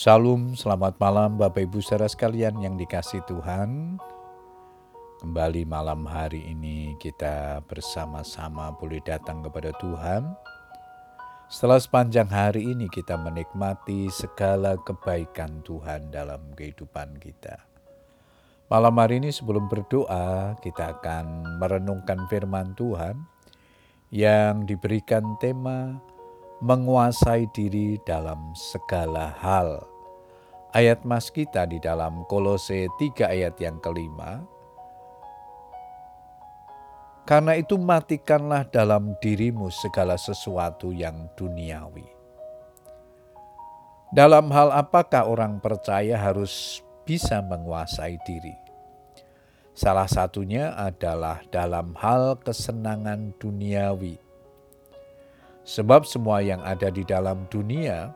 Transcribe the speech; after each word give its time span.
Salam, 0.00 0.56
selamat 0.56 0.96
malam 0.96 1.36
Bapak 1.36 1.60
Ibu 1.60 1.84
saudara 1.84 2.08
sekalian 2.08 2.56
yang 2.56 2.80
dikasih 2.80 3.20
Tuhan. 3.28 4.00
Kembali 5.20 5.68
malam 5.68 6.08
hari 6.08 6.40
ini 6.40 6.96
kita 6.96 7.60
bersama-sama 7.68 8.72
boleh 8.80 9.04
datang 9.04 9.44
kepada 9.44 9.76
Tuhan. 9.76 10.24
Setelah 11.52 11.76
sepanjang 11.76 12.32
hari 12.32 12.72
ini 12.72 12.88
kita 12.88 13.20
menikmati 13.20 14.08
segala 14.08 14.80
kebaikan 14.80 15.60
Tuhan 15.68 16.08
dalam 16.08 16.48
kehidupan 16.56 17.20
kita. 17.20 17.60
Malam 18.72 18.96
hari 18.96 19.20
ini 19.20 19.28
sebelum 19.28 19.68
berdoa 19.68 20.56
kita 20.64 20.96
akan 20.96 21.60
merenungkan 21.60 22.24
firman 22.32 22.72
Tuhan 22.72 23.20
yang 24.08 24.64
diberikan 24.64 25.36
tema 25.36 26.00
menguasai 26.64 27.52
diri 27.52 28.00
dalam 28.08 28.56
segala 28.56 29.36
hal. 29.44 29.99
Ayat 30.70 31.02
mas 31.02 31.34
kita 31.34 31.66
di 31.66 31.82
dalam 31.82 32.22
Kolose 32.30 32.86
3 32.94 33.26
ayat 33.26 33.58
yang 33.58 33.82
kelima. 33.82 34.46
Karena 37.26 37.58
itu 37.58 37.74
matikanlah 37.74 38.66
dalam 38.70 39.18
dirimu 39.18 39.66
segala 39.70 40.14
sesuatu 40.14 40.94
yang 40.94 41.26
duniawi. 41.34 42.06
Dalam 44.14 44.50
hal 44.50 44.70
apakah 44.74 45.26
orang 45.26 45.58
percaya 45.58 46.18
harus 46.18 46.82
bisa 47.06 47.42
menguasai 47.42 48.18
diri? 48.22 48.54
Salah 49.74 50.06
satunya 50.06 50.74
adalah 50.74 51.42
dalam 51.50 51.94
hal 51.98 52.38
kesenangan 52.42 53.34
duniawi 53.38 54.18
Sebab 55.70 56.08
semua 56.08 56.42
yang 56.42 56.58
ada 56.66 56.90
di 56.90 57.06
dalam 57.06 57.46
dunia, 57.46 58.10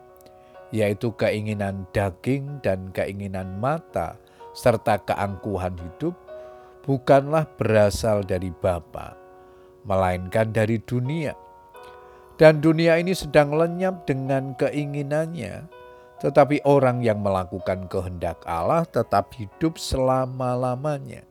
yaitu 0.74 1.14
keinginan 1.14 1.86
daging 1.94 2.58
dan 2.66 2.90
keinginan 2.90 3.62
mata, 3.62 4.18
serta 4.58 4.98
keangkuhan 5.06 5.78
hidup, 5.78 6.18
bukanlah 6.82 7.46
berasal 7.54 8.26
dari 8.26 8.50
Bapa, 8.50 9.14
melainkan 9.86 10.50
dari 10.50 10.82
dunia. 10.82 11.38
Dan 12.34 12.58
dunia 12.58 12.98
ini 12.98 13.14
sedang 13.14 13.54
lenyap 13.54 14.02
dengan 14.02 14.58
keinginannya, 14.58 15.70
tetapi 16.18 16.66
orang 16.66 17.06
yang 17.06 17.22
melakukan 17.22 17.86
kehendak 17.86 18.42
Allah 18.42 18.82
tetap 18.82 19.30
hidup 19.38 19.78
selama-lamanya. 19.78 21.22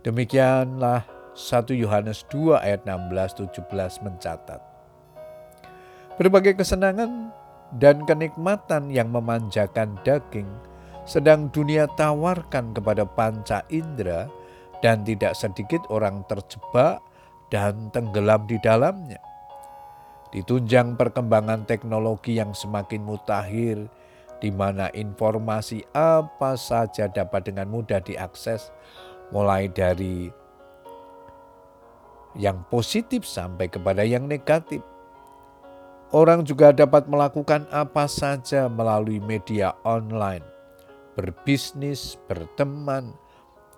Demikianlah 0.00 1.04
1 1.36 1.76
Yohanes 1.76 2.24
2 2.32 2.56
ayat 2.56 2.88
16-17 2.88 4.00
mencatat. 4.00 4.60
Berbagai 6.16 6.56
kesenangan 6.56 7.41
dan 7.80 8.04
kenikmatan 8.04 8.92
yang 8.92 9.08
memanjakan 9.08 9.96
daging 10.04 10.48
sedang 11.02 11.50
dunia 11.50 11.90
tawarkan 11.98 12.76
kepada 12.76 13.02
panca 13.02 13.66
indera 13.72 14.30
dan 14.84 15.02
tidak 15.02 15.34
sedikit 15.34 15.82
orang 15.90 16.22
terjebak 16.26 17.02
dan 17.50 17.90
tenggelam 17.94 18.46
di 18.46 18.58
dalamnya. 18.62 19.18
Ditunjang 20.32 20.96
perkembangan 20.96 21.68
teknologi 21.68 22.40
yang 22.40 22.56
semakin 22.56 23.04
mutakhir, 23.04 23.84
di 24.40 24.48
mana 24.48 24.88
informasi 24.96 25.84
apa 25.92 26.56
saja 26.56 27.06
dapat 27.06 27.52
dengan 27.52 27.68
mudah 27.68 28.00
diakses, 28.00 28.72
mulai 29.30 29.68
dari 29.68 30.32
yang 32.32 32.64
positif 32.72 33.28
sampai 33.28 33.68
kepada 33.68 34.02
yang 34.08 34.24
negatif. 34.24 34.80
Orang 36.12 36.44
juga 36.44 36.76
dapat 36.76 37.08
melakukan 37.08 37.64
apa 37.72 38.04
saja 38.04 38.68
melalui 38.68 39.16
media 39.16 39.72
online, 39.80 40.44
berbisnis, 41.16 42.20
berteman, 42.28 43.16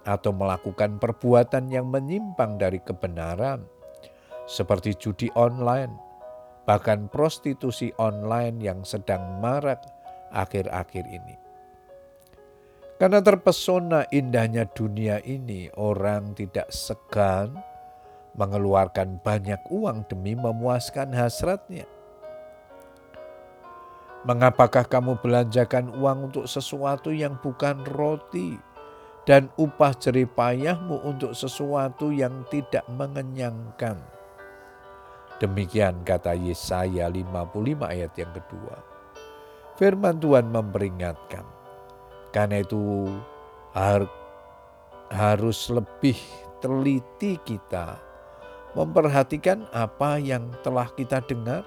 atau 0.03 0.35
melakukan 0.35 0.99
perbuatan 0.99 1.71
yang 1.71 1.87
menyimpang 1.95 2.59
dari 2.59 2.83
kebenaran, 2.83 3.63
seperti 4.51 4.99
judi 4.99 5.31
online, 5.39 5.95
bahkan 6.67 7.07
prostitusi 7.07 7.95
online 8.03 8.59
yang 8.59 8.83
sedang 8.83 9.39
marak 9.39 9.79
akhir-akhir 10.35 11.07
ini. 11.07 11.39
Karena 12.99 13.23
terpesona 13.23 14.11
indahnya 14.11 14.67
dunia 14.75 15.23
ini, 15.23 15.71
orang 15.79 16.35
tidak 16.35 16.67
segan 16.75 17.55
mengeluarkan 18.35 19.23
banyak 19.23 19.63
uang 19.71 20.03
demi 20.11 20.35
memuaskan 20.35 21.15
hasratnya. 21.15 21.87
Mengapakah 24.25 24.89
kamu 24.89 25.21
belanjakan 25.21 25.93
uang 26.01 26.33
untuk 26.33 26.49
sesuatu 26.49 27.13
yang 27.13 27.37
bukan 27.45 27.85
roti 27.93 28.57
dan 29.29 29.53
upah 29.61 29.93
jeripayahmu 29.93 31.05
untuk 31.05 31.37
sesuatu 31.37 32.09
yang 32.09 32.49
tidak 32.49 32.89
mengenyangkan? 32.89 34.01
Demikian 35.45 36.01
kata 36.09 36.33
Yesaya 36.41 37.05
55 37.13 37.85
ayat 37.85 38.13
yang 38.17 38.33
kedua. 38.33 38.81
Firman 39.77 40.17
Tuhan 40.17 40.49
memperingatkan, 40.49 41.45
karena 42.33 42.65
itu 42.65 43.11
harus 45.13 45.59
lebih 45.69 46.17
teliti 46.65 47.37
kita 47.45 48.01
memperhatikan 48.73 49.69
apa 49.75 50.17
yang 50.17 50.49
telah 50.65 50.89
kita 50.97 51.21
dengar 51.29 51.67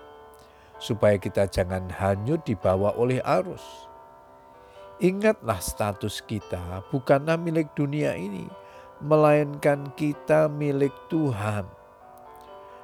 supaya 0.78 1.18
kita 1.18 1.50
jangan 1.50 1.90
hanyut 1.90 2.42
dibawa 2.46 2.94
oleh 2.98 3.22
arus. 3.26 3.64
Ingatlah 4.98 5.62
status 5.62 6.26
kita 6.26 6.82
bukanlah 6.90 7.38
milik 7.38 7.70
dunia 7.78 8.18
ini, 8.18 8.50
melainkan 8.98 9.94
kita 9.94 10.50
milik 10.50 10.94
Tuhan. 11.10 11.70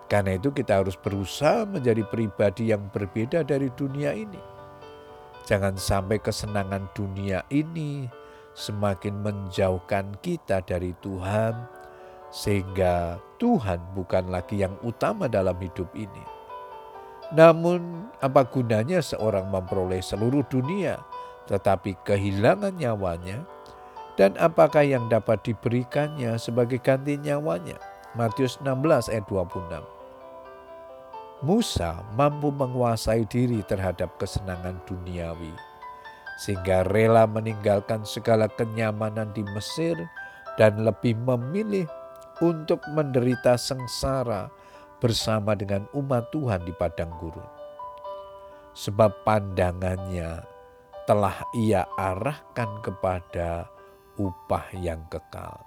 Karena 0.06 0.38
itu 0.38 0.54
kita 0.54 0.86
harus 0.86 0.94
berusaha 0.94 1.66
menjadi 1.66 2.06
pribadi 2.06 2.70
yang 2.70 2.86
berbeda 2.94 3.42
dari 3.42 3.74
dunia 3.74 4.14
ini. 4.14 4.38
Jangan 5.50 5.74
sampai 5.74 6.22
kesenangan 6.22 6.86
dunia 6.94 7.42
ini 7.50 8.06
semakin 8.54 9.26
menjauhkan 9.26 10.14
kita 10.22 10.62
dari 10.62 10.94
Tuhan, 11.02 11.58
sehingga 12.30 13.18
Tuhan 13.42 13.82
bukan 13.98 14.30
lagi 14.30 14.62
yang 14.62 14.78
utama 14.86 15.26
dalam 15.26 15.58
hidup 15.58 15.90
ini. 15.98 16.33
Namun, 17.34 18.14
apa 18.22 18.46
gunanya 18.46 19.02
seorang 19.02 19.50
memperoleh 19.50 20.00
seluruh 20.06 20.46
dunia 20.48 21.02
tetapi 21.50 21.98
kehilangan 22.08 22.78
nyawanya? 22.78 23.44
Dan 24.14 24.38
apakah 24.38 24.86
yang 24.86 25.10
dapat 25.10 25.42
diberikannya 25.42 26.38
sebagai 26.38 26.78
ganti 26.78 27.18
nyawanya? 27.18 27.82
Matius 28.14 28.62
16 28.62 29.10
ayat 29.10 29.26
26. 29.26 29.82
Musa 31.42 32.00
mampu 32.14 32.54
menguasai 32.54 33.26
diri 33.26 33.66
terhadap 33.66 34.14
kesenangan 34.22 34.78
duniawi, 34.86 35.52
sehingga 36.38 36.86
rela 36.88 37.26
meninggalkan 37.26 38.06
segala 38.06 38.46
kenyamanan 38.48 39.34
di 39.34 39.42
Mesir 39.52 39.98
dan 40.62 40.86
lebih 40.86 41.18
memilih 41.26 41.90
untuk 42.40 42.80
menderita 42.94 43.58
sengsara 43.58 44.48
bersama 45.04 45.52
dengan 45.52 45.84
umat 45.92 46.32
Tuhan 46.32 46.64
di 46.64 46.72
padang 46.72 47.12
gurun. 47.20 47.52
Sebab 48.72 49.28
pandangannya 49.28 50.40
telah 51.04 51.44
ia 51.52 51.84
arahkan 52.00 52.80
kepada 52.80 53.68
upah 54.16 54.72
yang 54.80 55.04
kekal. 55.12 55.60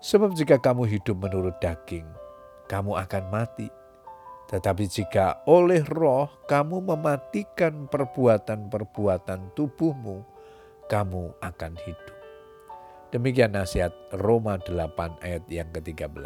Sebab 0.00 0.32
jika 0.32 0.56
kamu 0.56 0.88
hidup 0.88 1.20
menurut 1.20 1.60
daging, 1.60 2.08
kamu 2.72 2.96
akan 3.04 3.24
mati. 3.28 3.68
Tetapi 4.48 4.88
jika 4.88 5.44
oleh 5.44 5.84
roh 5.84 6.30
kamu 6.48 6.80
mematikan 6.96 7.84
perbuatan-perbuatan 7.90 9.52
tubuhmu, 9.52 10.24
kamu 10.88 11.36
akan 11.42 11.72
hidup. 11.84 12.15
Demikian 13.14 13.54
nasihat 13.54 13.94
Roma 14.18 14.58
8 14.58 15.22
ayat 15.22 15.46
yang 15.46 15.70
ke-13. 15.70 16.18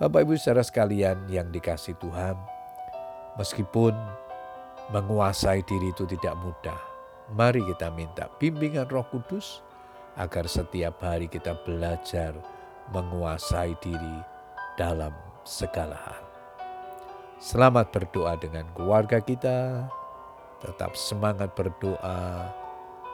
Bapak 0.00 0.24
Ibu 0.24 0.32
saudara 0.40 0.64
sekalian 0.64 1.28
yang 1.28 1.52
dikasih 1.52 2.00
Tuhan, 2.00 2.32
meskipun 3.36 3.92
menguasai 4.88 5.60
diri 5.68 5.92
itu 5.92 6.08
tidak 6.08 6.32
mudah, 6.40 6.80
mari 7.36 7.60
kita 7.60 7.92
minta 7.92 8.32
bimbingan 8.40 8.88
Roh 8.88 9.04
Kudus 9.12 9.60
agar 10.16 10.48
setiap 10.48 10.96
hari 11.04 11.28
kita 11.28 11.52
belajar 11.68 12.32
menguasai 12.96 13.76
diri 13.84 14.16
dalam 14.80 15.12
segala 15.44 16.00
hal. 16.00 16.24
Selamat 17.36 17.92
berdoa 17.92 18.40
dengan 18.40 18.64
keluarga 18.72 19.20
kita, 19.20 19.84
tetap 20.64 20.96
semangat 20.96 21.52
berdoa 21.52 22.48